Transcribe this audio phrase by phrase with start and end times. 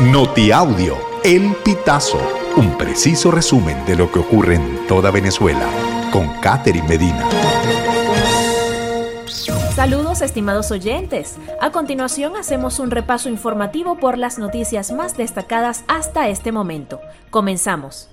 [0.00, 2.20] Notiaudio, El Pitazo,
[2.58, 5.66] un preciso resumen de lo que ocurre en toda Venezuela,
[6.12, 7.26] con Catherine Medina.
[9.74, 11.38] Saludos estimados oyentes.
[11.62, 17.00] A continuación hacemos un repaso informativo por las noticias más destacadas hasta este momento.
[17.30, 18.10] Comenzamos.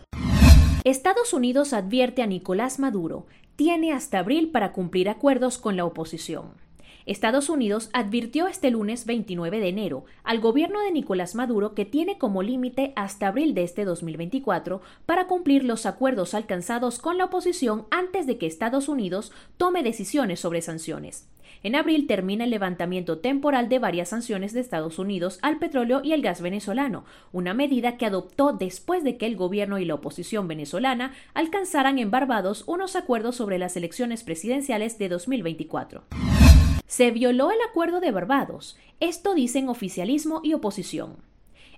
[0.86, 3.26] Estados Unidos advierte a Nicolás Maduro,
[3.58, 6.63] tiene hasta abril para cumplir acuerdos con la oposición.
[7.06, 12.18] Estados Unidos advirtió este lunes 29 de enero al gobierno de Nicolás Maduro que tiene
[12.18, 17.88] como límite hasta abril de este 2024 para cumplir los acuerdos alcanzados con la oposición
[17.92, 21.28] antes de que Estados Unidos tome decisiones sobre sanciones.
[21.62, 26.14] En abril termina el levantamiento temporal de varias sanciones de Estados Unidos al petróleo y
[26.14, 30.48] el gas venezolano, una medida que adoptó después de que el gobierno y la oposición
[30.48, 36.04] venezolana alcanzaran en Barbados unos acuerdos sobre las elecciones presidenciales de 2024.
[36.88, 38.78] Se violó el acuerdo de Barbados.
[39.00, 41.18] Esto dicen oficialismo y oposición.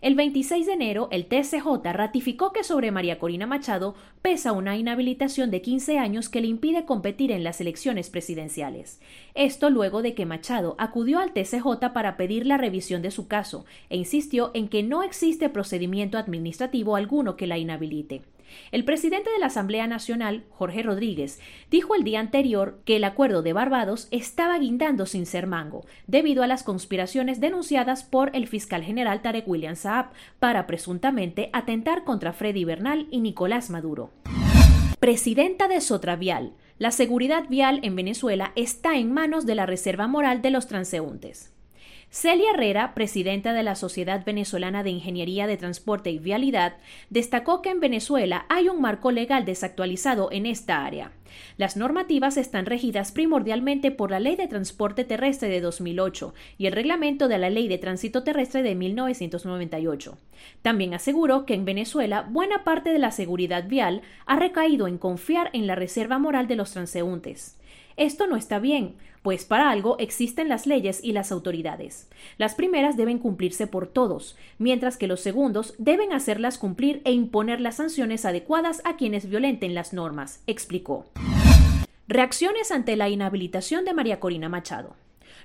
[0.01, 5.49] El 26 de enero, el TCJ ratificó que sobre María Corina Machado pesa una inhabilitación
[5.49, 8.99] de 15 años que le impide competir en las elecciones presidenciales.
[9.33, 13.65] Esto luego de que Machado acudió al TCJ para pedir la revisión de su caso
[13.89, 18.21] e insistió en que no existe procedimiento administrativo alguno que la inhabilite.
[18.71, 21.39] El presidente de la Asamblea Nacional, Jorge Rodríguez,
[21.71, 26.43] dijo el día anterior que el acuerdo de Barbados estaba guindando sin ser mango, debido
[26.43, 32.33] a las conspiraciones denunciadas por el fiscal general Tarek William Saab para presuntamente atentar contra
[32.33, 34.11] Freddy Bernal y Nicolás Maduro.
[34.99, 36.53] Presidenta de Sotravial.
[36.77, 41.54] La seguridad vial en Venezuela está en manos de la Reserva Moral de los Transeúntes.
[42.17, 46.77] Celia Herrera, presidenta de la Sociedad Venezolana de Ingeniería de Transporte y Vialidad,
[47.09, 51.11] destacó que en Venezuela hay un marco legal desactualizado en esta área.
[51.57, 56.71] Las normativas están regidas primordialmente por la Ley de Transporte Terrestre de 2008 y el
[56.71, 60.17] reglamento de la Ley de Tránsito Terrestre de 1998.
[60.61, 65.49] También aseguró que en Venezuela buena parte de la seguridad vial ha recaído en confiar
[65.51, 67.57] en la reserva moral de los transeúntes.
[67.97, 72.09] Esto no está bien, pues para algo existen las leyes y las autoridades.
[72.37, 77.61] Las primeras deben cumplirse por todos, mientras que los segundos deben hacerlas cumplir e imponer
[77.61, 81.05] las sanciones adecuadas a quienes violenten las normas, explicó.
[82.07, 84.95] Reacciones ante la inhabilitación de María Corina Machado.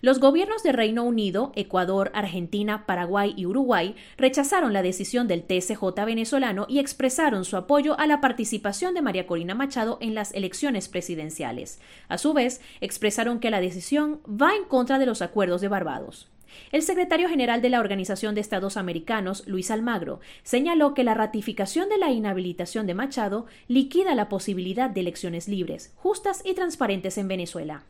[0.03, 5.83] Los gobiernos de Reino Unido, Ecuador, Argentina, Paraguay y Uruguay rechazaron la decisión del TSJ
[6.06, 10.88] venezolano y expresaron su apoyo a la participación de María Corina Machado en las elecciones
[10.88, 11.81] presidenciales.
[12.09, 16.31] A su vez, expresaron que la decisión va en contra de los acuerdos de Barbados.
[16.72, 21.91] El secretario general de la Organización de Estados Americanos, Luis Almagro, señaló que la ratificación
[21.91, 27.28] de la inhabilitación de Machado liquida la posibilidad de elecciones libres, justas y transparentes en
[27.28, 27.84] Venezuela.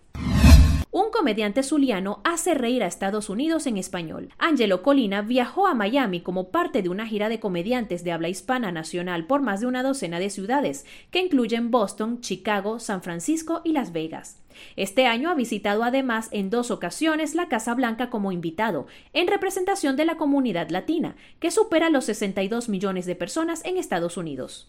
[0.93, 4.31] Un comediante zuliano hace reír a Estados Unidos en español.
[4.39, 8.73] Angelo Colina viajó a Miami como parte de una gira de comediantes de habla hispana
[8.73, 13.71] nacional por más de una docena de ciudades, que incluyen Boston, Chicago, San Francisco y
[13.71, 14.41] Las Vegas.
[14.75, 19.95] Este año ha visitado además en dos ocasiones la Casa Blanca como invitado, en representación
[19.95, 24.69] de la comunidad latina, que supera los 62 millones de personas en Estados Unidos.